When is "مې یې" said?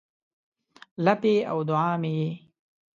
2.01-2.29